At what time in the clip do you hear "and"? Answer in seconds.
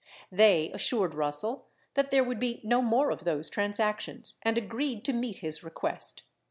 4.41-4.57